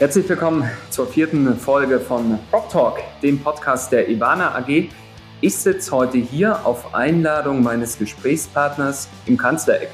[0.00, 4.88] Herzlich willkommen zur vierten Folge von Prop Talk, dem Podcast der Ivana AG.
[5.42, 9.90] Ich sitze heute hier auf Einladung meines Gesprächspartners im Kanzlereck.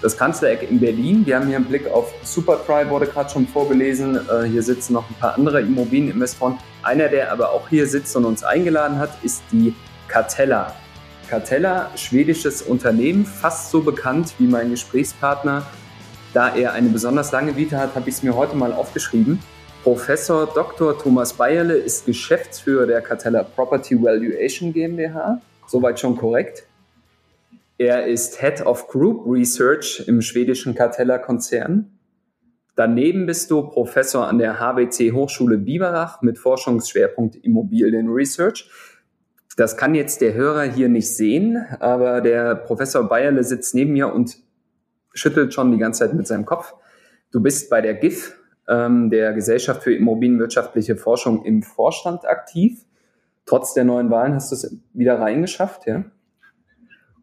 [0.00, 4.14] Das Kanzlereck in Berlin, wir haben hier einen Blick auf Supertry, wurde gerade schon vorgelesen.
[4.14, 6.58] Äh, hier sitzen noch ein paar andere Immobilieninvestoren.
[6.84, 9.74] Einer, der aber auch hier sitzt und uns eingeladen hat, ist die
[10.06, 10.72] Cartella.
[11.28, 15.66] Cartella, schwedisches Unternehmen, fast so bekannt wie mein Gesprächspartner
[16.34, 19.38] da er eine besonders lange Vita hat, habe ich es mir heute mal aufgeschrieben.
[19.82, 20.96] Professor Dr.
[20.96, 25.40] Thomas Bayerle ist Geschäftsführer der Cartella Property Valuation GmbH.
[25.66, 26.66] Soweit schon korrekt.
[27.78, 31.98] Er ist Head of Group Research im schwedischen Cartella Konzern.
[32.76, 38.70] Daneben bist du Professor an der HWC Hochschule Biberach mit Forschungsschwerpunkt Immobilien Research.
[39.56, 44.14] Das kann jetzt der Hörer hier nicht sehen, aber der Professor Bayerle sitzt neben mir
[44.14, 44.38] und
[45.14, 46.74] schüttelt schon die ganze Zeit mit seinem Kopf.
[47.30, 52.84] Du bist bei der GIF, ähm, der Gesellschaft für Immobilienwirtschaftliche Forschung, im Vorstand aktiv.
[53.46, 56.04] Trotz der neuen Wahlen hast du es wieder reingeschafft, ja?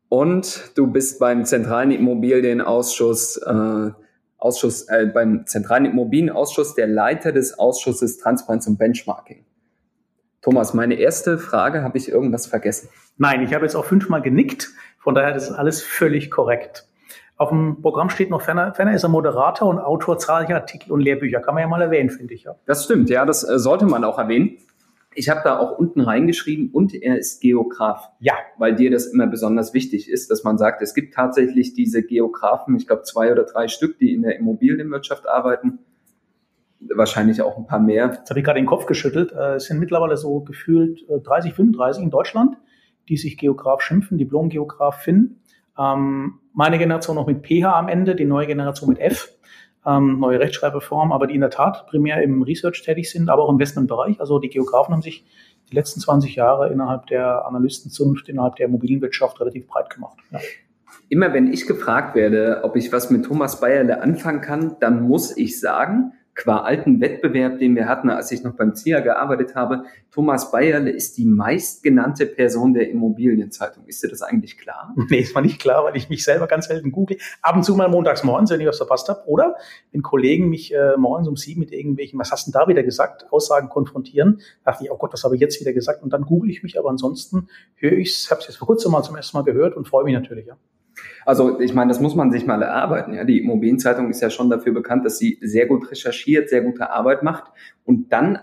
[0.09, 3.91] Und du bist beim Zentralen Immobilienausschuss, äh,
[4.37, 9.45] Ausschuss, äh, beim Zentralen Immobilienausschuss der Leiter des Ausschusses Transparenz und Benchmarking.
[10.41, 12.89] Thomas, meine erste Frage, habe ich irgendwas vergessen?
[13.17, 14.69] Nein, ich habe jetzt auch fünfmal genickt.
[14.97, 16.88] Von daher das ist alles völlig korrekt.
[17.39, 20.99] Auf dem Programm steht noch, ferner, ferner ist er Moderator und Autor zahlreicher Artikel und
[20.99, 21.39] Lehrbücher.
[21.39, 22.43] Kann man ja mal erwähnen, finde ich.
[22.43, 22.55] Ja.
[22.65, 24.57] Das stimmt, ja, das äh, sollte man auch erwähnen.
[25.15, 28.09] Ich habe da auch unten reingeschrieben und er ist Geograf.
[28.19, 28.33] Ja.
[28.57, 32.75] Weil dir das immer besonders wichtig ist, dass man sagt, es gibt tatsächlich diese Geografen,
[32.75, 35.79] ich glaube zwei oder drei Stück, die in der Immobilienwirtschaft arbeiten.
[36.81, 38.15] Wahrscheinlich auch ein paar mehr.
[38.17, 39.31] Jetzt habe ich gerade den Kopf geschüttelt.
[39.31, 42.57] Äh, es sind mittlerweile so gefühlt 30, äh, 35 in Deutschland,
[43.07, 45.39] die sich Geograf schimpfen, Diplom-Geograf finden.
[45.79, 49.29] Ähm, meine Generation noch mit PH am Ende, die neue Generation mit F,
[49.85, 53.49] ähm, neue Rechtschreibreform, aber die in der Tat primär im Research tätig sind, aber auch
[53.49, 54.19] im Investmentbereich.
[54.19, 55.23] Also die Geografen haben sich
[55.71, 60.17] die letzten 20 Jahre innerhalb der Analystenzunft, innerhalb der Immobilienwirtschaft relativ breit gemacht.
[60.31, 60.39] Ja.
[61.07, 65.37] Immer wenn ich gefragt werde, ob ich was mit Thomas Bayerle anfangen kann, dann muss
[65.37, 69.83] ich sagen, qua alten Wettbewerb, den wir hatten, als ich noch beim ZIA gearbeitet habe,
[70.09, 73.85] Thomas Bayerle ist die meistgenannte Person der Immobilienzeitung.
[73.87, 74.95] Ist dir das eigentlich klar?
[75.09, 77.17] Nee, ist mir nicht klar, weil ich mich selber ganz selten google.
[77.41, 79.27] Ab und zu mal montags morgens, wenn ich was verpasst habe.
[79.27, 79.55] Oder
[79.91, 82.83] wenn Kollegen mich äh, morgens um sieben mit irgendwelchen, was hast du denn da wieder
[82.83, 86.03] gesagt, Aussagen konfrontieren, dachte ich, oh Gott, was habe ich jetzt wieder gesagt?
[86.03, 88.91] Und dann google ich mich, aber ansonsten höre ich es, habe es jetzt vor kurzem
[88.91, 90.57] mal zum ersten Mal gehört und freue mich natürlich, ja.
[91.25, 93.13] Also ich meine, das muss man sich mal erarbeiten.
[93.13, 96.89] Ja, die Immobilienzeitung ist ja schon dafür bekannt, dass sie sehr gut recherchiert, sehr gute
[96.91, 97.45] Arbeit macht
[97.85, 98.39] und dann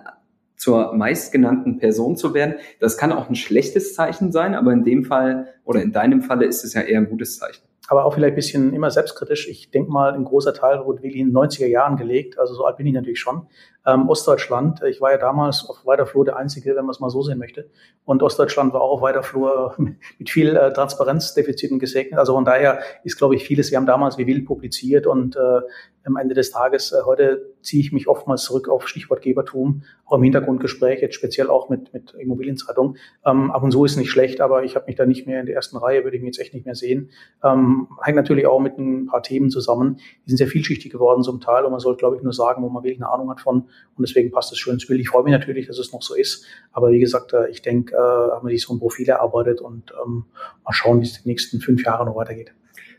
[0.56, 2.54] zur meistgenannten Person zu werden.
[2.80, 6.46] Das kann auch ein schlechtes Zeichen sein, aber in dem Fall oder in deinem Falle
[6.46, 9.48] ist es ja eher ein gutes Zeichen aber auch vielleicht ein bisschen immer selbstkritisch.
[9.48, 12.64] Ich denke mal, ein großer Teil wurde wirklich in den 90er Jahren gelegt, also so
[12.64, 13.46] alt bin ich natürlich schon
[13.86, 14.82] ähm, Ostdeutschland.
[14.82, 17.38] Ich war ja damals auf weiter Flur der Einzige, wenn man es mal so sehen
[17.38, 17.70] möchte.
[18.04, 19.74] Und Ostdeutschland war auch auf weiter Flur
[20.19, 22.19] mit viel äh, Transparenzdefiziten gesegnet.
[22.19, 25.60] Also von daher ist, glaube ich, vieles, wir haben damals wie wild publiziert und äh,
[26.06, 30.22] am Ende des Tages, äh, heute ziehe ich mich oftmals zurück auf Stichwortgebertum, auch im
[30.22, 32.97] Hintergrundgespräch, jetzt speziell auch mit, mit Immobilienzeitung.
[33.24, 35.47] Ähm, ab und zu ist nicht schlecht, aber ich habe mich da nicht mehr in
[35.47, 37.10] der ersten Reihe, würde ich mich jetzt echt nicht mehr sehen.
[37.42, 39.97] Ähm, hängt natürlich auch mit ein paar Themen zusammen.
[40.24, 42.68] Die sind sehr vielschichtig geworden zum Teil und man sollte, glaube ich, nur sagen, wo
[42.68, 45.00] man wirklich eine Ahnung hat von und deswegen passt es schön ins Bild.
[45.00, 46.44] Ich freue mich natürlich, dass es noch so ist.
[46.72, 49.92] Aber wie gesagt, äh, ich denke, äh, haben wir sich so ein Profil erarbeitet und
[50.04, 50.26] ähm,
[50.64, 52.53] mal schauen, wie es die nächsten fünf Jahre noch weitergeht.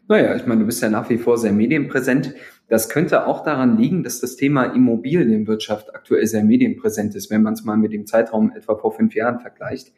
[0.07, 2.33] Naja, ich meine, du bist ja nach wie vor sehr medienpräsent.
[2.69, 7.53] Das könnte auch daran liegen, dass das Thema Immobilienwirtschaft aktuell sehr medienpräsent ist, wenn man
[7.53, 9.93] es mal mit dem Zeitraum etwa vor fünf Jahren vergleicht.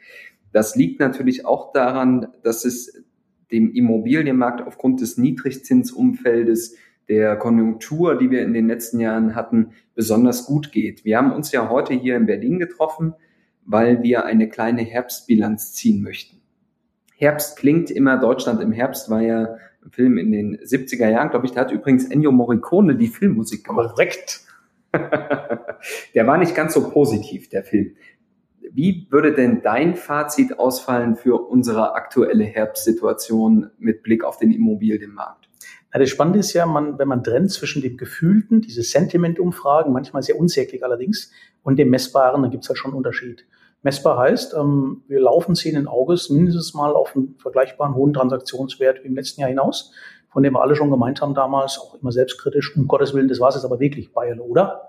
[0.51, 3.03] Das liegt natürlich auch daran, dass es
[3.51, 6.75] dem Immobilienmarkt aufgrund des Niedrigzinsumfeldes
[7.09, 11.03] der Konjunktur, die wir in den letzten Jahren hatten, besonders gut geht.
[11.03, 13.15] Wir haben uns ja heute hier in Berlin getroffen,
[13.65, 16.37] weil wir eine kleine Herbstbilanz ziehen möchten.
[17.17, 21.47] Herbst klingt immer, Deutschland im Herbst war ja ein Film in den 70er Jahren, glaube
[21.47, 23.89] ich, da hat übrigens Ennio Morricone die Filmmusik gemacht.
[23.89, 24.41] Korrekt.
[26.13, 27.95] der war nicht ganz so positiv, der Film.
[28.71, 35.48] Wie würde denn dein Fazit ausfallen für unsere aktuelle Herbstsituation mit Blick auf den Immobilienmarkt?
[35.91, 40.21] Na, das Spannende ist ja, man, wenn man trennt zwischen dem Gefühlten, diese Sentiment-Umfragen, manchmal
[40.21, 41.31] sehr unsäglich allerdings,
[41.63, 43.45] und dem Messbaren, dann gibt es halt schon einen Unterschied.
[43.81, 49.07] Messbar heißt, ähm, wir laufen zehn Auges mindestens mal auf einen vergleichbaren hohen Transaktionswert wie
[49.07, 49.93] im letzten Jahr hinaus,
[50.31, 53.39] von dem wir alle schon gemeint haben damals, auch immer selbstkritisch, um Gottes Willen, das
[53.39, 54.88] war es jetzt aber wirklich Bayern, oder?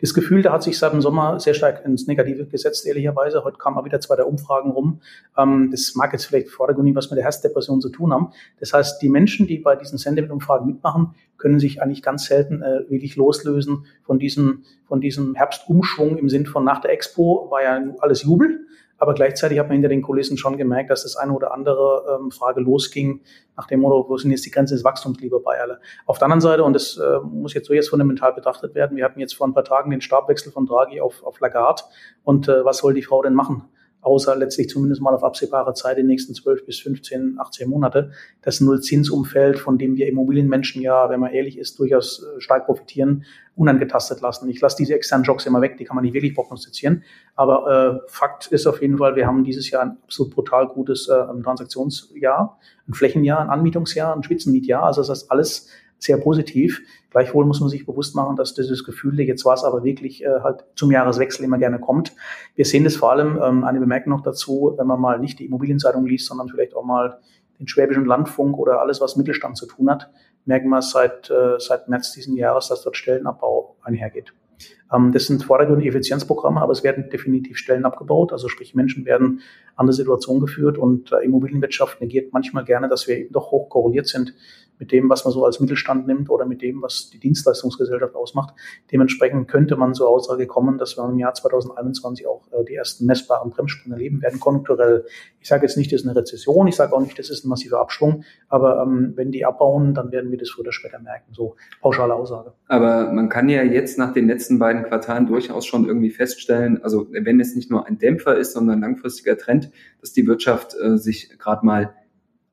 [0.00, 3.44] Das Gefühl, da hat sich seit dem Sommer sehr stark ins Negative gesetzt, ehrlicherweise.
[3.44, 5.00] Heute kamen mal wieder zwei der Umfragen rum.
[5.36, 8.32] Ähm, das mag jetzt vielleicht vordergründig was mit der Herzdepression zu tun haben.
[8.60, 12.88] Das heißt, die Menschen, die bei diesen Sentiment-Umfragen mitmachen, können sich eigentlich ganz selten äh,
[12.88, 17.82] wirklich loslösen von diesem, von diesem Herbstumschwung im Sinn von nach der Expo war ja
[18.00, 18.66] alles Jubel.
[19.02, 22.30] Aber gleichzeitig hat man hinter den Kulissen schon gemerkt, dass das eine oder andere ähm,
[22.30, 23.20] Frage losging
[23.56, 25.80] nach dem Motto, wo sind jetzt die Grenzen des Wachstums, lieber Bayerle?
[26.06, 29.04] Auf der anderen Seite, und das äh, muss jetzt so jetzt fundamental betrachtet werden, wir
[29.04, 31.82] hatten jetzt vor ein paar Tagen den Stabwechsel von Draghi auf, auf Lagarde.
[32.22, 33.64] Und äh, was soll die Frau denn machen?
[34.02, 38.10] Außer letztlich zumindest mal auf absehbare Zeit, die nächsten 12 bis 15, 18 Monate,
[38.42, 43.24] das Nullzinsumfeld, von dem wir Immobilienmenschen ja, wenn man ehrlich ist, durchaus äh, stark profitieren,
[43.54, 44.48] unangetastet lassen.
[44.48, 47.04] Ich lasse diese externen Jobs immer weg, die kann man nicht wirklich prognostizieren.
[47.36, 51.08] Aber äh, Fakt ist auf jeden Fall, wir haben dieses Jahr ein absolut brutal gutes
[51.08, 52.58] äh, Transaktionsjahr,
[52.88, 54.82] ein Flächenjahr, ein Anmietungsjahr, ein Spitzenmietjahr.
[54.82, 55.68] Also das heißt alles
[56.02, 56.82] sehr positiv.
[57.10, 60.40] Gleichwohl muss man sich bewusst machen, dass dieses Gefühl, jetzt war es aber wirklich äh,
[60.42, 62.12] halt zum Jahreswechsel immer gerne kommt.
[62.56, 65.46] Wir sehen das vor allem, ähm, eine Bemerkung noch dazu, wenn man mal nicht die
[65.46, 67.18] Immobilienzeitung liest, sondern vielleicht auch mal
[67.60, 70.10] den Schwäbischen Landfunk oder alles, was Mittelstand zu tun hat,
[70.44, 74.32] merken wir seit, äh, seit März diesen Jahres, dass dort Stellenabbau einhergeht.
[74.92, 78.32] Ähm, das sind vordergründige Effizienzprogramme, aber es werden definitiv Stellen abgebaut.
[78.32, 79.40] Also sprich, Menschen werden
[79.76, 83.68] an der Situation geführt und äh, Immobilienwirtschaft negiert manchmal gerne, dass wir eben doch hoch
[83.68, 84.34] korreliert sind
[84.82, 88.52] mit dem, was man so als Mittelstand nimmt oder mit dem, was die Dienstleistungsgesellschaft ausmacht.
[88.90, 93.06] Dementsprechend könnte man zur Aussage kommen, dass wir im Jahr 2021 auch äh, die ersten
[93.06, 95.04] messbaren Bremssprünge erleben werden, konjunkturell.
[95.40, 97.48] Ich sage jetzt nicht, das ist eine Rezession, ich sage auch nicht, das ist ein
[97.48, 101.32] massiver Abschwung, aber ähm, wenn die abbauen, dann werden wir das früher oder später merken.
[101.32, 102.52] So pauschale Aussage.
[102.66, 107.08] Aber man kann ja jetzt nach den letzten beiden Quartalen durchaus schon irgendwie feststellen, also
[107.10, 109.70] wenn es nicht nur ein Dämpfer ist, sondern ein langfristiger Trend,
[110.00, 111.94] dass die Wirtschaft äh, sich gerade mal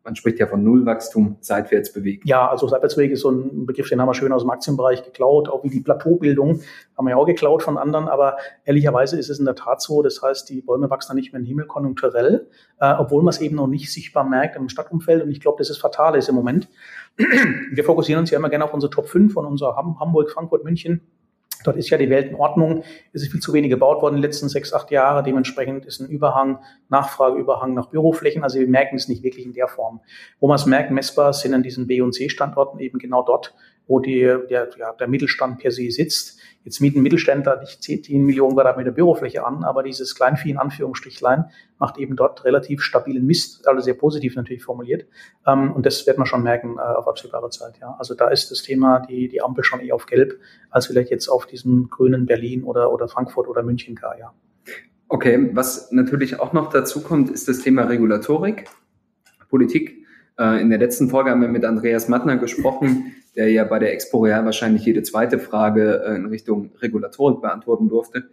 [0.09, 2.25] man spricht ja von Nullwachstum, seitwärts bewegt.
[2.25, 5.49] Ja, also seitwärtsbewegen ist so ein Begriff, den haben wir schön aus dem Aktienbereich geklaut,
[5.49, 6.61] auch wie die Plateaubildung
[6.97, 10.01] haben wir ja auch geklaut von anderen, aber ehrlicherweise ist es in der Tat so,
[10.01, 12.47] das heißt, die Bäume wachsen dann nicht mehr im Himmel konjunkturell,
[12.79, 15.69] äh, obwohl man es eben noch nicht sichtbar merkt im Stadtumfeld und ich glaube, das
[15.69, 16.69] ist fatal ist im Moment.
[17.71, 21.01] Wir fokussieren uns ja immer gerne auf unsere Top 5 von unserer Hamburg, Frankfurt, München
[21.63, 22.83] Dort ist ja die Welt in Ordnung.
[23.11, 25.23] Es ist viel zu wenig gebaut worden in den letzten sechs, acht Jahren.
[25.25, 26.59] Dementsprechend ist ein Überhang,
[26.89, 28.43] Nachfrageüberhang nach Büroflächen.
[28.43, 29.99] Also wir merken es nicht wirklich in der Form.
[30.39, 33.53] Wo man es merkt, messbar sind an diesen B- und C-Standorten eben genau dort,
[33.89, 36.39] wo die, der, ja, der Mittelstand per se sitzt.
[36.63, 41.45] Jetzt mieten Mittelständler nicht 10 Millionen Quadratmeter Bürofläche an, aber dieses Kleinvieh in Anführungsstrichlein
[41.79, 45.07] macht eben dort relativ stabilen Mist, also sehr positiv natürlich formuliert.
[45.47, 47.79] Ähm, und das wird man schon merken äh, auf absehbare Zeit.
[47.81, 47.95] Ja.
[47.97, 50.39] Also da ist das Thema, die, die Ampel schon eher auf Gelb,
[50.69, 54.31] als vielleicht jetzt auf diesem grünen Berlin oder, oder Frankfurt oder München gar, ja.
[55.07, 58.65] Okay, was natürlich auch noch dazu kommt, ist das Thema Regulatorik,
[59.49, 60.05] Politik.
[60.37, 63.93] Äh, in der letzten Folge haben wir mit Andreas Mattner gesprochen, der ja bei der
[63.93, 68.29] Expo Real wahrscheinlich jede zweite Frage äh, in Richtung Regulatorik beantworten durfte.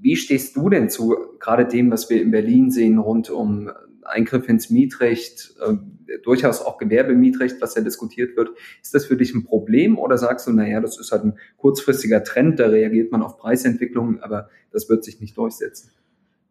[0.00, 3.70] Wie stehst du denn zu gerade dem, was wir in Berlin sehen, rund um
[4.10, 5.74] Eingriff ins Mietrecht, äh,
[6.22, 8.50] durchaus auch Gewerbemietrecht, was ja diskutiert wird.
[8.82, 12.24] Ist das für dich ein Problem oder sagst du, naja, das ist halt ein kurzfristiger
[12.24, 15.90] Trend, da reagiert man auf Preisentwicklungen, aber das wird sich nicht durchsetzen?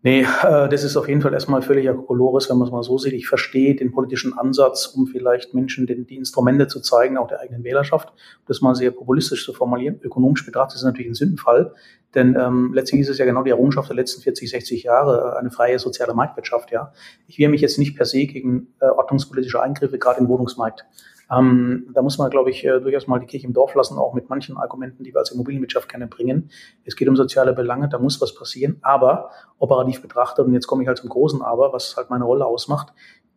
[0.01, 2.97] Nee, äh, das ist auf jeden Fall erstmal völliger Kokolores, wenn man es mal so
[2.97, 3.11] sieht.
[3.11, 7.41] Ich verstehe den politischen Ansatz, um vielleicht Menschen den, die Instrumente zu zeigen, auch der
[7.41, 8.13] eigenen Wählerschaft.
[8.47, 9.99] Das mal sehr populistisch zu formulieren.
[10.01, 11.73] Ökonomisch betrachtet ist es natürlich ein Sündenfall,
[12.15, 15.39] denn ähm, letztlich ist es ja genau die Errungenschaft der letzten 40, 60 Jahre, äh,
[15.39, 16.71] eine freie soziale Marktwirtschaft.
[16.71, 16.93] Ja,
[17.27, 20.85] Ich wehre mich jetzt nicht per se gegen äh, ordnungspolitische Eingriffe, gerade im Wohnungsmarkt.
[21.31, 24.13] Ähm, da muss man, glaube ich, äh, durchaus mal die Kirche im Dorf lassen, auch
[24.13, 26.49] mit manchen Argumenten, die wir als Immobilienwirtschaft gerne bringen.
[26.85, 28.77] Es geht um soziale Belange, da muss was passieren.
[28.81, 32.45] Aber operativ betrachtet, und jetzt komme ich halt zum großen Aber, was halt meine Rolle
[32.45, 32.93] ausmacht,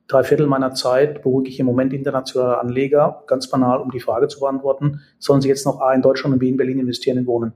[0.08, 4.28] drei Viertel meiner Zeit beruhige ich im Moment internationale Anleger, ganz banal, um die Frage
[4.28, 7.26] zu beantworten, sollen sie jetzt noch A in Deutschland und B in Berlin investieren in
[7.26, 7.52] Wohnen?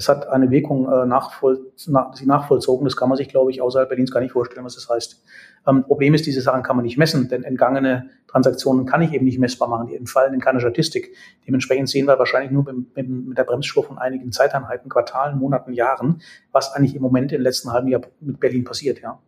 [0.00, 2.86] Das hat eine Wirkung äh, nachvoll, nach, sie nachvollzogen.
[2.86, 5.22] Das kann man sich, glaube ich, außerhalb Berlins gar nicht vorstellen, was das heißt.
[5.68, 9.26] Ähm, Problem ist, diese Sachen kann man nicht messen, denn entgangene Transaktionen kann ich eben
[9.26, 9.88] nicht messbar machen.
[9.88, 11.14] Die entfallen in keine Statistik.
[11.46, 15.74] Dementsprechend sehen wir wahrscheinlich nur mit, mit, mit der Bremsspur von einigen Zeiteinheiten, Quartalen, Monaten,
[15.74, 19.02] Jahren, was eigentlich im Moment im letzten halben Jahr mit Berlin passiert.
[19.02, 19.18] Ja.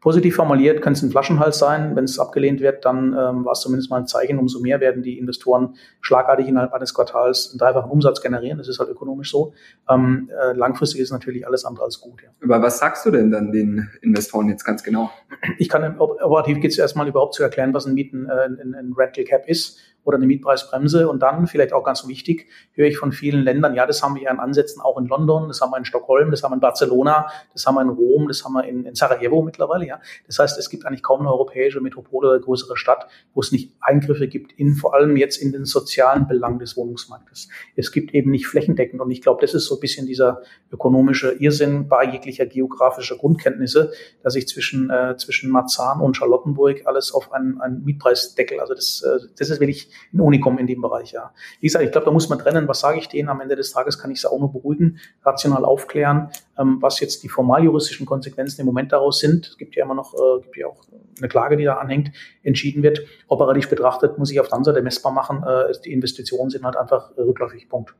[0.00, 1.96] Positiv formuliert könnte es ein Flaschenhals sein.
[1.96, 4.38] Wenn es abgelehnt wird, dann ähm, war es zumindest mal ein Zeichen.
[4.38, 8.58] Umso mehr werden die Investoren schlagartig innerhalb eines Quartals einen dreifachen Umsatz generieren.
[8.58, 9.54] Das ist halt ökonomisch so.
[9.90, 12.22] Ähm, äh, langfristig ist natürlich alles andere als gut.
[12.22, 12.30] Ja.
[12.42, 15.10] Aber was sagst du denn dann den Investoren jetzt ganz genau?
[15.58, 18.92] Ich kann operativ geht es erstmal überhaupt zu erklären, was ein Mieten, äh, ein, ein
[18.96, 21.06] Rental Cap ist oder eine Mietpreisbremse.
[21.06, 24.22] Und dann, vielleicht auch ganz wichtig, höre ich von vielen Ländern, ja, das haben wir
[24.22, 26.60] ja in Ansätzen auch in London, das haben wir in Stockholm, das haben wir in
[26.60, 30.00] Barcelona, das haben wir in Rom, das haben wir in, in Sarajevo mittlerweile, ja.
[30.26, 33.74] Das heißt, es gibt eigentlich kaum eine europäische Metropole oder größere Stadt, wo es nicht
[33.80, 37.48] Eingriffe gibt in, vor allem jetzt in den sozialen Belang des Wohnungsmarktes.
[37.76, 40.40] Es gibt eben nicht flächendeckend und ich glaube, das ist so ein bisschen dieser
[40.72, 47.12] ökonomische Irrsinn bei jeglicher geografischer Grundkenntnisse, dass ich zwischen, äh, zwischen Marzahn und Charlottenburg alles
[47.12, 51.12] auf einen, einen Mietpreisdeckel, also das, äh, das ist wirklich ein Unikum in dem Bereich,
[51.12, 51.32] ja.
[51.60, 53.72] Wie gesagt, ich glaube, da muss man trennen, was sage ich denen, am Ende des
[53.72, 58.60] Tages kann ich sie auch nur beruhigen, rational aufklären, ähm, was jetzt die formaljuristischen Konsequenzen
[58.60, 59.46] im Moment daraus sind.
[59.46, 60.82] Es gibt ja immer noch, äh, gibt ja auch
[61.18, 62.12] eine Klage, die da anhängt,
[62.42, 63.00] entschieden wird.
[63.28, 66.76] Operativ betrachtet muss ich auf der anderen Seite messbar machen, äh, die Investitionen sind halt
[66.76, 67.94] einfach rückläufig, Punkt.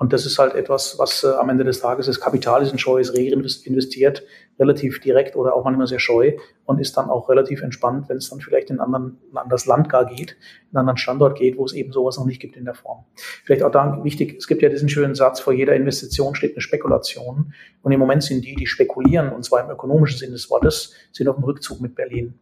[0.00, 2.78] Und das ist halt etwas, was äh, am Ende des Tages das Kapital ist ein
[2.78, 4.22] scheu, ist investiert,
[4.58, 6.36] relativ direkt oder auch manchmal sehr scheu
[6.66, 9.66] und ist dann auch relativ entspannt, wenn es dann vielleicht in, anderen, in ein anderes
[9.66, 10.36] Land gar geht,
[10.70, 13.04] in einen anderen Standort geht, wo es eben sowas noch nicht gibt in der Form.
[13.44, 16.60] Vielleicht auch da wichtig, es gibt ja diesen schönen Satz, vor jeder Investition steht eine
[16.60, 17.52] Spekulation.
[17.82, 21.28] Und im Moment sind die, die spekulieren, und zwar im ökonomischen Sinn des Wortes, sind
[21.28, 22.38] auf dem Rückzug mit Berlin.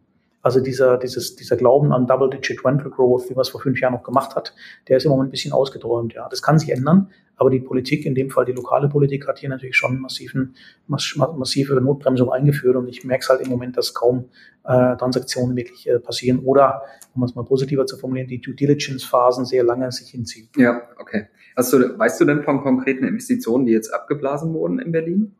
[0.47, 3.91] Also dieser, dieses, dieser Glauben an Double-Digit Rental Growth, wie man es vor fünf Jahren
[3.91, 4.55] noch gemacht hat,
[4.87, 6.13] der ist im Moment ein bisschen ausgeträumt.
[6.13, 9.39] Ja, das kann sich ändern, aber die Politik, in dem Fall die lokale Politik, hat
[9.39, 10.55] hier natürlich schon massiven,
[10.87, 14.29] massive Notbremsung eingeführt und ich merke es halt im Moment, dass kaum
[14.63, 16.81] äh, Transaktionen wirklich äh, passieren oder,
[17.13, 20.47] um es mal positiver zu formulieren, die Due Diligence-Phasen sehr lange sich hinziehen.
[20.55, 21.27] Ja, okay.
[21.57, 25.35] Du, weißt du denn von konkreten Investitionen, die jetzt abgeblasen wurden in Berlin?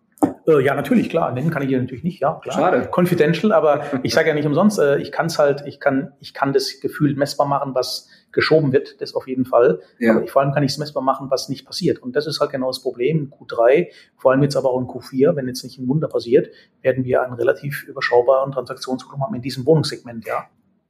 [0.48, 1.32] Äh, ja, natürlich, klar.
[1.34, 2.40] Nennen kann ich hier natürlich nicht, ja.
[2.42, 2.56] Klar.
[2.56, 2.90] Schade.
[2.94, 6.34] Confidential, aber ich sage ja nicht umsonst, äh, ich kann es halt, ich kann, ich
[6.34, 9.82] kann das Gefühl messbar machen, was geschoben wird, das auf jeden Fall.
[10.00, 10.12] Ja.
[10.12, 12.00] Aber ich, vor allem kann ich es messbar machen, was nicht passiert.
[12.00, 13.18] Und das ist halt genau das Problem.
[13.18, 16.50] In Q3, vor allem jetzt aber auch in Q4, wenn jetzt nicht ein Wunder passiert,
[16.82, 20.46] werden wir einen relativ überschaubaren Transaktionsvolumen haben in diesem Wohnungssegment, ja.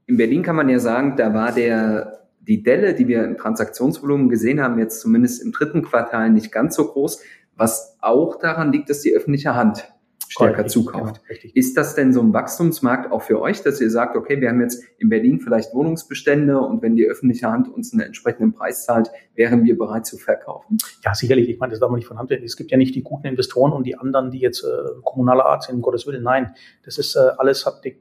[0.06, 4.30] In Berlin kann man ja sagen, da war der die Delle, die wir im Transaktionsvolumen
[4.30, 7.22] gesehen haben, jetzt zumindest im dritten Quartal nicht ganz so groß
[7.58, 9.92] was auch daran liegt, dass die öffentliche Hand
[10.30, 11.22] stärker richtig, zukauft.
[11.28, 14.50] Genau, ist das denn so ein Wachstumsmarkt auch für euch, dass ihr sagt, okay, wir
[14.50, 18.86] haben jetzt in Berlin vielleicht Wohnungsbestände und wenn die öffentliche Hand uns einen entsprechenden Preis
[18.86, 20.78] zahlt, wären wir bereit zu verkaufen?
[21.04, 21.50] Ja, sicherlich.
[21.50, 22.44] Ich meine, das darf man nicht von Hand werden.
[22.44, 24.68] Es gibt ja nicht die guten Investoren und die anderen, die jetzt äh,
[25.04, 26.24] kommunaler Art sind, um Gottes Willen.
[26.24, 26.54] Nein,
[26.84, 27.94] das ist äh, alles hat, äh,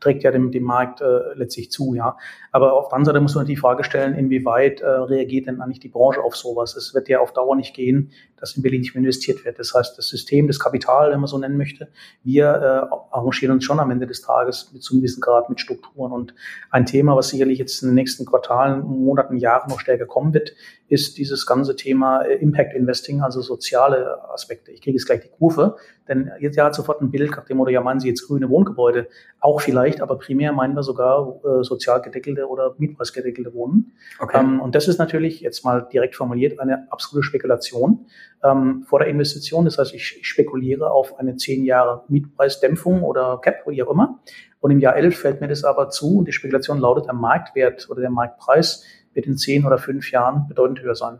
[0.00, 2.16] trägt ja dem, dem Markt äh, letztlich zu, ja.
[2.52, 5.80] Aber auf der anderen Seite muss man die Frage stellen, inwieweit äh, reagiert denn eigentlich
[5.80, 6.76] die Branche auf sowas?
[6.76, 9.58] Es wird ja auf Dauer nicht gehen, dass in Berlin nicht mehr investiert wird.
[9.58, 11.88] Das heißt, das System, das Kapital, wenn man so nennen möchte,
[12.22, 15.60] wir äh, arrangieren uns schon am Ende des Tages mit zu einem gewissen Grad mit
[15.60, 16.12] Strukturen.
[16.12, 16.34] Und
[16.70, 20.52] ein Thema, was sicherlich jetzt in den nächsten Quartalen, Monaten, Jahren noch stärker kommen wird,
[20.88, 24.70] ist dieses ganze Thema äh, Impact Investing, also soziale Aspekte.
[24.70, 25.76] Ich kriege jetzt gleich die Kurve,
[26.08, 28.48] denn jetzt ja hat sofort ein Bild nach dem Motto, ja meinen Sie jetzt grüne
[28.48, 29.08] Wohngebäude?
[29.40, 33.92] Auch vielleicht, aber primär meinen wir sogar äh, sozial gedeckelte oder mietpreisgedeckelte Wohnen.
[34.20, 34.38] Okay.
[34.38, 38.06] Ähm, und das ist natürlich jetzt mal direkt formuliert eine absolute Spekulation
[38.44, 39.64] ähm, vor der Investition.
[39.64, 44.20] Das heißt, ich, ich spekuliere auf eine zehn Jahre Mietpreisdämpfung oder Cap, wie auch immer.
[44.60, 47.88] Und im Jahr 11 fällt mir das aber zu und die Spekulation lautet, der Marktwert
[47.90, 48.84] oder der Marktpreis
[49.16, 51.18] wird in zehn oder fünf Jahren bedeutend höher sein.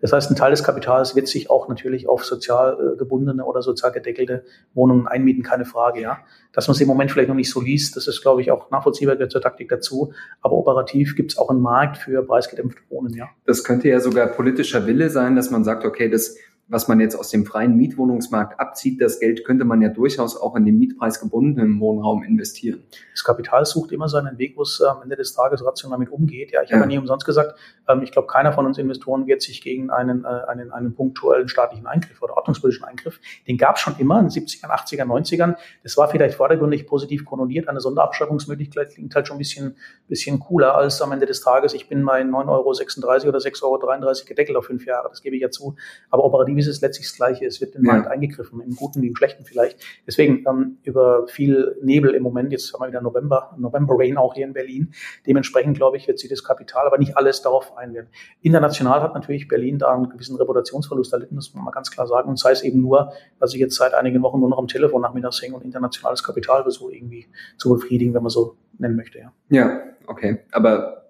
[0.00, 3.62] Das heißt, ein Teil des Kapitals wird sich auch natürlich auf sozial äh, gebundene oder
[3.62, 4.44] sozial gedeckelte
[4.74, 6.18] Wohnungen einmieten, keine Frage, ja.
[6.52, 8.70] Dass man es im Moment vielleicht noch nicht so liest, das ist, glaube ich, auch
[8.70, 10.12] nachvollziehbar, gehört zur Taktik dazu.
[10.42, 13.28] Aber operativ gibt es auch einen Markt für preisgedämpfte Wohnen, ja.
[13.46, 16.36] Das könnte ja sogar politischer Wille sein, dass man sagt, okay, das
[16.70, 20.54] was man jetzt aus dem freien Mietwohnungsmarkt abzieht, das Geld könnte man ja durchaus auch
[20.54, 22.84] in den mietpreisgebundenen Wohnraum investieren.
[23.12, 26.52] Das Kapital sucht immer seinen Weg, wo es am Ende des Tages rational damit umgeht.
[26.52, 26.76] Ja, ich ja.
[26.76, 27.58] habe ja nie umsonst gesagt,
[27.88, 31.48] ähm, ich glaube, keiner von uns Investoren wird sich gegen einen, äh, einen, einen punktuellen
[31.48, 35.56] staatlichen Eingriff oder ordnungspolitischen Eingriff, den gab es schon immer in den 70ern, 80ern, 90ern.
[35.82, 37.68] Das war vielleicht vordergründig positiv konnotiert.
[37.68, 39.74] Eine Sonderabschreibungsmöglichkeit klingt halt schon ein bisschen,
[40.06, 44.12] bisschen cooler als am Ende des Tages, ich bin bei 9,36 Euro oder 6,33 Euro
[44.26, 45.08] gedeckelt auf fünf Jahre.
[45.08, 45.74] Das gebe ich ja zu.
[46.10, 47.46] Aber operativ ist es letztlich das Gleiche.
[47.46, 47.94] Es wird in den ja.
[47.94, 49.84] Markt eingegriffen, im Guten wie im Schlechten vielleicht.
[50.06, 54.34] Deswegen ähm, über viel Nebel im Moment, jetzt haben wir wieder November, November Rain auch
[54.34, 54.92] hier in Berlin.
[55.26, 58.10] Dementsprechend, glaube ich, wird sich das Kapital, aber nicht alles darauf einwirken.
[58.42, 62.06] International hat natürlich Berlin da einen gewissen Reputationsverlust erlitten, das muss man mal ganz klar
[62.06, 62.28] sagen.
[62.28, 65.02] Und sei es eben nur, dass ich jetzt seit einigen Wochen nur noch am Telefon
[65.02, 67.26] nachmittags hänge und internationales Kapital versuche irgendwie
[67.56, 69.18] zu befriedigen, wenn man so nennen möchte.
[69.18, 70.40] Ja, ja okay.
[70.52, 71.00] Aber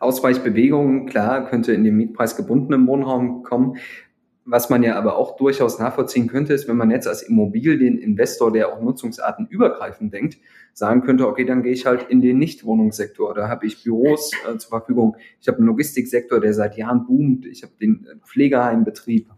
[0.00, 3.76] Ausweichbewegungen, klar, könnte in den Mietpreis gebundenen Wohnraum kommen.
[4.50, 8.72] Was man ja aber auch durchaus nachvollziehen könnte, ist, wenn man jetzt als Immobilieninvestor, der
[8.72, 10.38] auch Nutzungsarten übergreifend denkt,
[10.72, 13.32] sagen könnte, okay, dann gehe ich halt in den Nichtwohnungssektor.
[13.32, 15.16] Da habe ich Büros äh, zur Verfügung.
[15.40, 17.46] Ich habe einen Logistiksektor, der seit Jahren boomt.
[17.46, 19.28] Ich habe den Pflegeheimbetrieb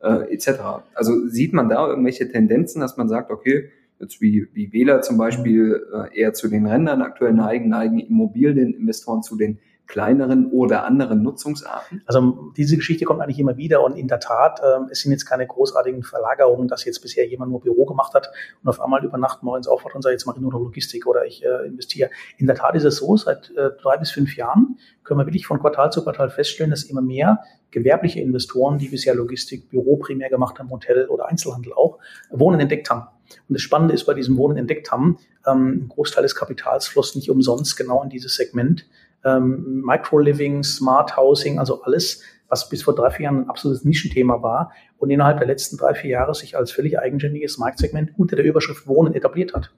[0.00, 0.60] äh, etc.
[0.94, 5.18] Also sieht man da irgendwelche Tendenzen, dass man sagt, okay, jetzt wie, wie Wähler zum
[5.18, 9.58] Beispiel äh, eher zu den Rändern aktuell neigen, neigen Immobilieninvestoren zu den
[9.90, 12.02] kleineren oder anderen Nutzungsarten?
[12.06, 15.26] Also diese Geschichte kommt eigentlich immer wieder und in der Tat, ähm, es sind jetzt
[15.26, 18.30] keine großartigen Verlagerungen, dass jetzt bisher jemand nur Büro gemacht hat
[18.62, 21.06] und auf einmal über Nacht morgens aufwacht und sagt, jetzt mache ich nur noch Logistik
[21.06, 22.10] oder ich äh, investiere.
[22.38, 25.46] In der Tat ist es so, seit äh, drei bis fünf Jahren können wir wirklich
[25.46, 27.40] von Quartal zu Quartal feststellen, dass immer mehr
[27.72, 31.98] gewerbliche Investoren, die bisher Logistik, Büro primär gemacht haben, Hotel oder Einzelhandel auch,
[32.30, 33.08] Wohnen entdeckt haben.
[33.48, 37.14] Und das Spannende ist bei diesem Wohnen entdeckt haben, ähm, ein Großteil des Kapitals floss
[37.14, 38.86] nicht umsonst genau in dieses Segment.
[39.24, 44.42] Ähm, Micro-Living, Smart Housing, also alles, was bis vor drei, vier Jahren ein absolutes Nischenthema
[44.42, 48.44] war und innerhalb der letzten drei, vier Jahre sich als völlig eigenständiges Marktsegment unter der
[48.44, 49.70] Überschrift Wohnen etabliert hat.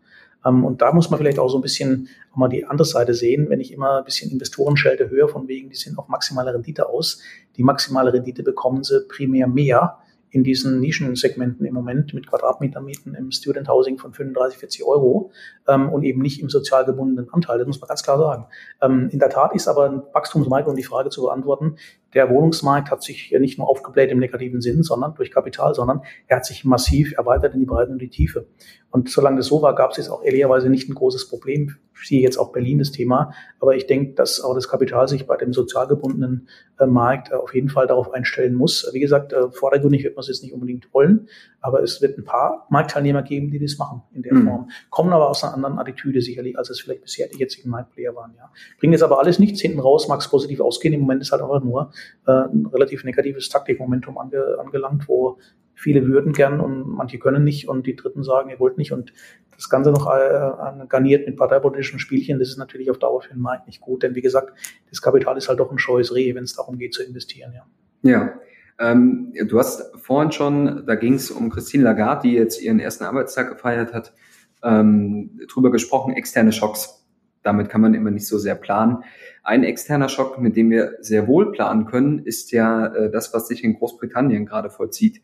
[0.44, 3.14] Ähm, und da muss man vielleicht auch so ein bisschen auch mal die andere Seite
[3.14, 6.88] sehen, wenn ich immer ein bisschen Investorenschelte höre, von wegen, die sind auf maximale Rendite
[6.88, 7.20] aus.
[7.56, 9.98] Die maximale Rendite bekommen sie primär mehr
[10.32, 15.30] in diesen Nischensegmenten im Moment mit Quadratmetermieten im Student Housing von 35, 40 Euro
[15.68, 17.58] ähm, und eben nicht im sozial gebundenen Anteil.
[17.58, 18.46] Das muss man ganz klar sagen.
[18.80, 21.76] Ähm, in der Tat ist aber ein Wachstumsmarkt, um die Frage zu beantworten,
[22.14, 26.36] der Wohnungsmarkt hat sich nicht nur aufgebläht im negativen Sinn, sondern durch Kapital, sondern er
[26.36, 28.46] hat sich massiv erweitert in die Breite und die Tiefe.
[28.92, 31.76] Und solange das so war, gab es jetzt auch ehrlicherweise nicht ein großes Problem.
[31.94, 33.32] Ich sehe jetzt auch Berlin das Thema.
[33.58, 37.34] Aber ich denke, dass auch das Kapital sich bei dem sozial gebundenen äh, Markt äh,
[37.34, 38.90] auf jeden Fall darauf einstellen muss.
[38.92, 41.28] Wie gesagt, äh, vordergründig wird man es jetzt nicht unbedingt wollen,
[41.62, 44.46] aber es wird ein paar Marktteilnehmer geben, die das machen in der mhm.
[44.46, 44.70] Form.
[44.90, 48.34] Kommen aber aus einer anderen Attitüde sicherlich, als es vielleicht bisher die jetzigen Marktplayer waren.
[48.36, 48.50] Ja.
[48.78, 50.92] Bringen jetzt aber alles nichts hinten raus, mag es positiv ausgehen.
[50.92, 51.92] Im Moment ist halt einfach nur
[52.26, 55.38] äh, ein relativ negatives Taktikmomentum ange, angelangt, wo
[55.74, 59.12] viele würden gern und manche können nicht und die Dritten sagen, ihr wollt nicht und
[59.56, 63.40] das Ganze noch äh, garniert mit parteipolitischen Spielchen, das ist natürlich auf Dauer für den
[63.40, 64.52] Markt nicht gut, denn wie gesagt,
[64.90, 67.52] das Kapital ist halt doch ein scheues Reh, wenn es darum geht zu investieren.
[67.54, 68.10] Ja.
[68.10, 68.32] ja.
[68.78, 73.04] Ähm, du hast vorhin schon, da ging es um Christine Lagarde, die jetzt ihren ersten
[73.04, 74.12] Arbeitstag gefeiert hat,
[74.62, 77.01] ähm, drüber gesprochen, externe Schocks.
[77.42, 79.04] Damit kann man immer nicht so sehr planen.
[79.42, 83.48] Ein externer Schock, mit dem wir sehr wohl planen können, ist ja äh, das, was
[83.48, 85.20] sich in Großbritannien gerade vollzieht.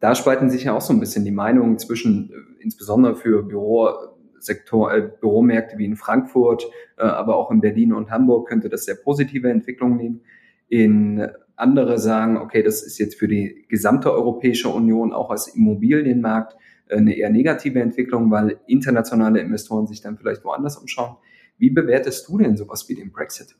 [0.00, 4.92] Da spalten sich ja auch so ein bisschen die Meinungen zwischen, äh, insbesondere für Bürosektor,
[4.92, 6.64] äh, Büromärkte wie in Frankfurt,
[6.98, 10.20] äh, aber auch in Berlin und Hamburg könnte das sehr positive Entwicklungen nehmen.
[10.68, 16.56] In andere sagen, okay, das ist jetzt für die gesamte Europäische Union auch als Immobilienmarkt
[16.88, 21.16] äh, eine eher negative Entwicklung, weil internationale Investoren sich dann vielleicht woanders umschauen.
[21.56, 23.56] Wie bewertest du denn sowas wie den Brexit?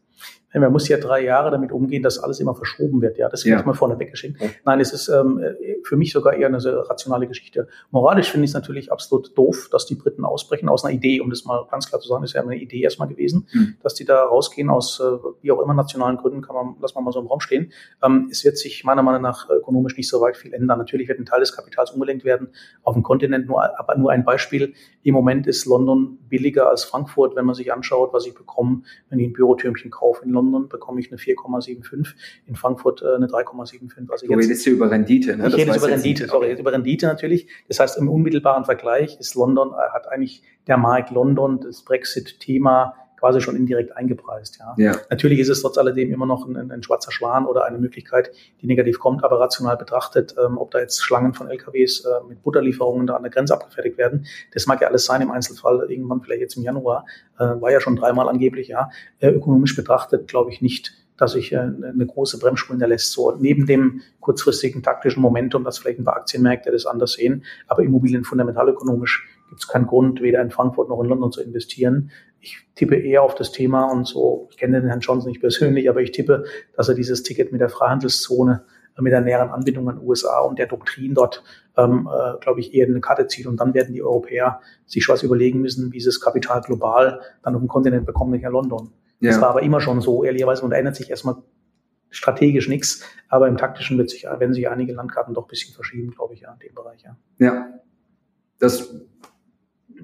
[0.61, 3.18] Man muss ja drei Jahre damit umgehen, dass alles immer verschoben wird.
[3.18, 3.59] Ja, das ja.
[3.59, 4.40] ich mal vorne weggeschickt.
[4.40, 4.48] Ja.
[4.64, 5.40] Nein, es ist ähm,
[5.83, 7.66] für mich sogar eher eine sehr rationale Geschichte.
[7.90, 11.31] Moralisch finde ich es natürlich absolut doof, dass die Briten ausbrechen aus einer Idee, um
[11.31, 13.74] das mal ganz klar zu sagen, ist ja eine Idee erstmal gewesen, mhm.
[13.83, 15.05] dass die da rausgehen aus äh,
[15.42, 17.72] wie auch immer nationalen Gründen, kann man, lass mal mal so im Raum stehen.
[18.03, 20.79] Ähm, es wird sich meiner Meinung nach ökonomisch nicht so weit viel ändern.
[20.79, 22.50] Natürlich wird ein Teil des Kapitals umgelenkt werden
[22.85, 24.74] auf dem Kontinent, nur, aber nur ein Beispiel.
[25.03, 29.18] Im Moment ist London billiger als Frankfurt, wenn man sich anschaut, was ich bekomme, wenn
[29.18, 32.14] ich ein Bürotürmchen kaufe in London bekomme ich eine 4,75,
[32.47, 34.11] in Frankfurt äh, eine 3,75.
[34.11, 35.49] Also du redest hier über Rendite, ne?
[35.49, 37.49] Ich rede über Rendite, sorry, über Rendite natürlich.
[37.69, 42.95] Das heißt, im unmittelbaren Vergleich ist London, äh, hat eigentlich der Markt London das Brexit-Thema
[43.25, 44.59] quasi schon indirekt eingepreist.
[44.59, 44.75] Ja.
[44.77, 45.01] ja.
[45.09, 48.67] Natürlich ist es trotz alledem immer noch ein, ein, schwarzer Schwan oder eine Möglichkeit, die
[48.67, 53.07] negativ kommt, aber rational betrachtet, ähm, ob da jetzt Schlangen von LKWs äh, mit Butterlieferungen
[53.07, 56.43] da an der Grenze abgefertigt werden, das mag ja alles sein im Einzelfall, irgendwann vielleicht
[56.43, 57.07] jetzt im Januar,
[57.39, 58.91] äh, war ja schon dreimal angeblich, ja.
[59.21, 63.13] Äh, ökonomisch betrachtet glaube ich nicht, dass sich äh, eine große Bremsspur hinterlässt.
[63.13, 67.85] So neben dem kurzfristigen taktischen Momentum, dass vielleicht ein paar Aktienmärkte das anders sehen, aber
[67.85, 72.11] Immobilien fundamentalökonomisch gibt es keinen Grund, weder in Frankfurt noch in London zu investieren.
[72.45, 75.89] Ich tippe eher auf das Thema und so, ich kenne den Herrn Johnson nicht persönlich,
[75.89, 76.45] aber ich tippe,
[76.77, 78.65] dass er dieses Ticket mit der Freihandelszone,
[78.99, 81.43] äh, mit der näheren Anbindung an USA und der Doktrin dort,
[81.79, 83.47] ähm, äh, glaube ich, eher eine Karte zieht.
[83.47, 87.55] Und dann werden die Europäer sich was überlegen müssen, wie sie das Kapital global dann
[87.55, 88.93] auf dem Kontinent bekommen, nicht in London.
[89.21, 89.31] Ja.
[89.31, 91.37] Das war aber immer schon so, ehrlicherweise, und da ändert sich erstmal
[92.11, 96.11] strategisch nichts, aber im taktischen wird sich, werden sich einige Landkarten doch ein bisschen verschieben,
[96.11, 97.17] glaube ich, ja, in dem Bereich, ja.
[97.39, 97.69] Ja.
[98.59, 98.95] Das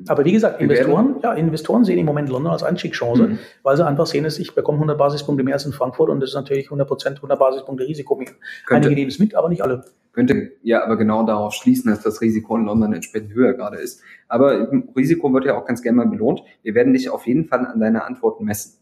[0.08, 3.38] aber wie gesagt, Investoren, ja, Investoren sehen im Moment London als Einstiegschance, mhm.
[3.62, 6.30] weil sie einfach sehen, dass ich bekomme 100 Basispunkte mehr als in Frankfurt und das
[6.30, 8.28] ist natürlich 100 Prozent 100 Basispunkte Risiko mehr.
[8.66, 9.84] Könnte, Einige nehmen es mit, aber nicht alle.
[10.12, 14.02] Könnte ja aber genau darauf schließen, dass das Risiko in London entsprechend höher gerade ist.
[14.28, 16.42] Aber Risiko wird ja auch ganz gerne mal belohnt.
[16.62, 18.80] Wir werden dich auf jeden Fall an deine Antworten messen.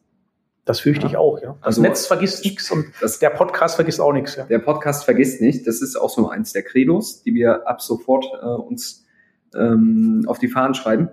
[0.69, 1.11] Das fürchte ja.
[1.11, 1.57] ich auch, ja.
[1.61, 4.37] Das also, Netz vergisst nichts und das, der Podcast vergisst auch nichts.
[4.37, 4.45] Ja.
[4.45, 5.67] Der Podcast vergisst nicht.
[5.67, 9.07] Das ist auch so eins der Credos, die wir ab sofort äh, uns
[9.55, 11.09] ähm, auf die Fahnen schreiben.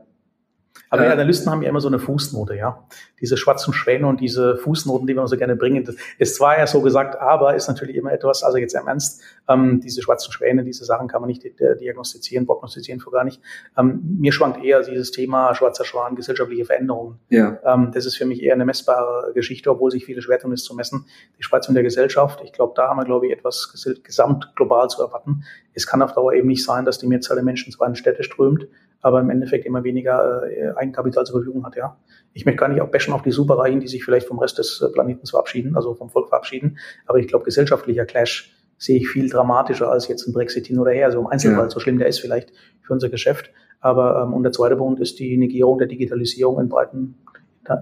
[0.89, 2.83] Aber äh, Analysten haben ja immer so eine Fußnote, ja.
[3.19, 5.83] Diese schwarzen Schwäne und diese Fußnoten, die wir so gerne bringen.
[5.83, 9.21] Das ist zwar ja so gesagt, aber ist natürlich immer etwas, also jetzt im Ernst,
[9.47, 13.41] ähm, diese schwarzen Schwäne, diese Sachen kann man nicht diagnostizieren, prognostizieren vor gar nicht.
[13.77, 17.19] Ähm, mir schwankt eher dieses Thema schwarzer Schwan, gesellschaftliche Veränderungen.
[17.29, 17.57] Ja.
[17.65, 20.63] Ähm, das ist für mich eher eine messbare Geschichte, obwohl sich viele schwer tun, es
[20.63, 21.05] zu messen.
[21.37, 25.01] Die Spreizung der Gesellschaft, ich glaube, da haben wir, glaube ich, etwas gesamt global zu
[25.01, 25.43] erwarten.
[25.73, 28.23] Es kann auf Dauer eben nicht sein, dass die Mehrzahl der Menschen zwar in Städte
[28.23, 28.67] strömt,
[29.05, 31.95] aber im Endeffekt immer weniger äh, Eigenkapital zur Verfügung hat, ja.
[32.33, 34.81] Ich möchte gar nicht auch bashen auf die Superreichen, die sich vielleicht vom Rest des
[34.81, 36.79] äh, Planeten verabschieden, also vom Volk verabschieden.
[37.05, 40.89] Aber ich glaube, gesellschaftlicher Clash sehe ich viel dramatischer als jetzt ein Brexit hin oder
[40.89, 41.05] her.
[41.05, 41.69] Also im Einzelfall, ja.
[41.69, 43.51] so schlimm der ist vielleicht für unser Geschäft.
[43.79, 47.19] Aber ähm, und der zweite Punkt ist die Negierung der Digitalisierung in breiten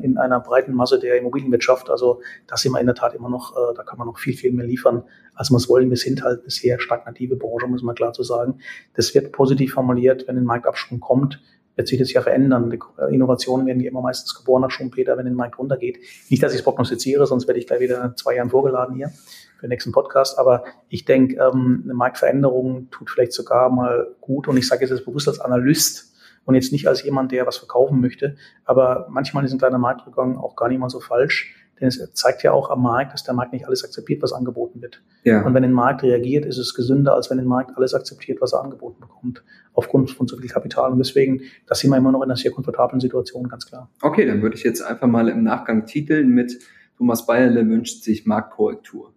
[0.01, 1.89] in einer breiten Masse der Immobilienwirtschaft.
[1.89, 4.35] Also da sind wir in der Tat immer noch, äh, da kann man noch viel,
[4.35, 5.03] viel mehr liefern,
[5.35, 5.89] als wir es wollen.
[5.89, 8.59] Wir sind halt sehr stagnative Branche, muss man klar zu sagen.
[8.95, 11.41] Das wird positiv formuliert, wenn ein Marktabschwung kommt,
[11.75, 12.77] wird sich das ja verändern.
[13.09, 15.99] Innovationen werden ja immer meistens geboren nach Schumpeter, wenn ein Markt runtergeht.
[16.29, 19.09] Nicht, dass ich es prognostiziere, sonst werde ich gleich wieder zwei Jahren vorgeladen hier
[19.57, 20.37] für den nächsten Podcast.
[20.37, 24.47] Aber ich denke, ähm, eine Marktveränderung tut vielleicht sogar mal gut.
[24.47, 26.12] Und ich sage jetzt bewusst als Analyst,
[26.45, 28.35] und jetzt nicht als jemand, der was verkaufen möchte.
[28.65, 32.43] Aber manchmal ist ein kleiner Marktrückgang auch gar nicht mal so falsch, denn es zeigt
[32.43, 35.01] ja auch am Markt, dass der Markt nicht alles akzeptiert, was angeboten wird.
[35.23, 35.43] Ja.
[35.43, 38.53] Und wenn ein Markt reagiert, ist es gesünder, als wenn ein Markt alles akzeptiert, was
[38.53, 40.91] er angeboten bekommt, aufgrund von so viel Kapital.
[40.91, 43.89] Und deswegen, da sind wir immer noch in einer sehr komfortablen Situation, ganz klar.
[44.01, 46.59] Okay, dann würde ich jetzt einfach mal im Nachgang titeln mit
[46.97, 49.13] Thomas Bayerle wünscht sich Marktkorrektur.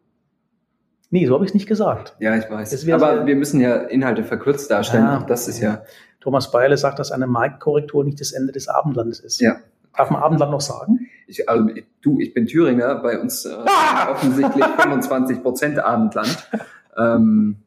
[1.11, 2.17] Nee, so habe ich es nicht gesagt.
[2.19, 2.89] Ja, ich weiß.
[2.91, 5.05] Aber wir müssen ja Inhalte verkürzt darstellen.
[5.05, 5.85] Ja, auch das ist ja
[6.27, 9.41] Thomas Beile sagt, dass eine Marktkorrektur nicht das Ende des Abendlandes ist.
[9.41, 9.61] Ja.
[9.97, 11.07] Darf man Abendland noch sagen?
[11.29, 11.69] Ich, also,
[12.03, 14.11] du, ich bin Thüringer, bei uns äh, ah!
[14.11, 16.51] offensichtlich 25 Prozent Abendland.
[16.99, 17.59] Ähm,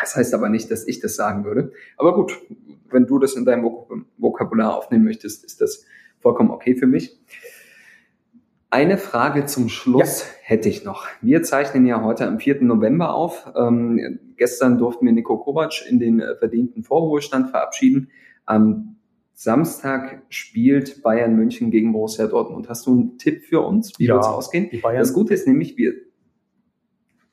[0.00, 1.70] das heißt aber nicht, dass ich das sagen würde.
[1.96, 2.36] Aber gut,
[2.90, 3.62] wenn du das in deinem
[4.18, 5.84] Vokabular aufnehmen möchtest, ist das
[6.18, 7.16] vollkommen okay für mich.
[8.72, 10.26] Eine Frage zum Schluss ja.
[10.44, 11.06] hätte ich noch.
[11.20, 12.62] Wir zeichnen ja heute am 4.
[12.62, 13.52] November auf.
[13.54, 18.08] Ähm, gestern durften wir Nico Kovac in den äh, verdienten Vorruhestand verabschieden.
[18.46, 18.96] Am
[19.34, 22.70] Samstag spielt Bayern München gegen Borussia Dortmund.
[22.70, 24.70] Hast du einen Tipp für uns, wie ja, wird es ausgehen?
[24.82, 25.92] Das Gute ist nämlich, wir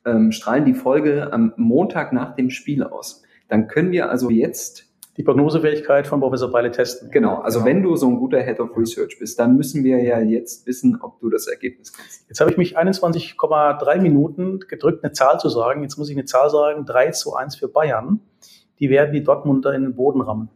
[0.04, 3.22] ähm, strahlen die Folge am Montag nach dem Spiel aus.
[3.48, 4.89] Dann können wir also jetzt
[5.20, 7.10] die Prognosefähigkeit von Professor Beile testen.
[7.10, 7.68] Genau, also genau.
[7.68, 10.98] wenn du so ein guter Head of Research bist, dann müssen wir ja jetzt wissen,
[11.02, 12.24] ob du das Ergebnis kennst.
[12.26, 15.82] Jetzt habe ich mich 21,3 Minuten gedrückt, eine Zahl zu sagen.
[15.82, 18.20] Jetzt muss ich eine Zahl sagen, 3 zu 1 für Bayern.
[18.78, 20.48] Die werden die Dortmunder in den Boden rammen.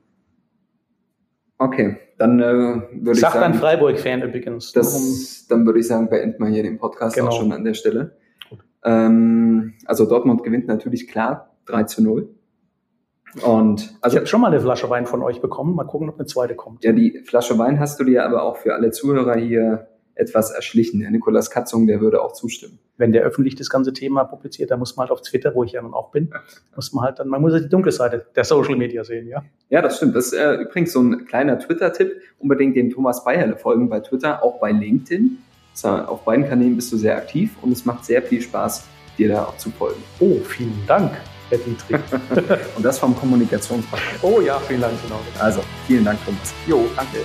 [1.59, 3.35] Okay, dann äh, würde ich sagen...
[3.35, 4.73] Sagt ein Freiburg-Fan übrigens.
[4.73, 7.29] Das, dann würde ich sagen, beenden wir hier den Podcast genau.
[7.29, 8.17] auch schon an der Stelle.
[8.83, 12.35] Ähm, also Dortmund gewinnt natürlich klar 3 zu 0.
[13.43, 15.75] Und also ich habe schon mal eine Flasche Wein von euch bekommen.
[15.75, 16.85] Mal gucken, ob eine zweite kommt.
[16.85, 21.01] Ja, die Flasche Wein hast du dir aber auch für alle Zuhörer hier etwas erschlichen.
[21.01, 22.79] Der Nikolas Katzung, der würde auch zustimmen.
[22.97, 25.73] Wenn der öffentlich das ganze Thema publiziert, dann muss man halt auf Twitter, wo ich
[25.73, 26.33] ja nun auch bin,
[26.77, 29.43] muss man halt dann, man muss halt die dunkle Seite der Social Media sehen, ja.
[29.71, 30.15] Ja, das stimmt.
[30.15, 32.13] Das ist äh, übrigens so ein kleiner Twitter-Tipp.
[32.39, 35.39] Unbedingt dem Thomas Bayerle folgen bei Twitter, auch bei LinkedIn.
[35.83, 38.87] Auf beiden Kanälen bist du sehr aktiv und es macht sehr viel Spaß,
[39.19, 40.01] dir da auch zu folgen.
[40.21, 41.11] Oh, vielen Dank.
[41.51, 42.01] Herr Dietrich.
[42.77, 44.19] Und das vom Kommunikationspartner.
[44.23, 44.95] Oh ja, vielen Dank.
[45.03, 45.21] Genau.
[45.39, 46.55] Also, vielen Dank, Thomas.
[46.67, 47.19] Jo, danke.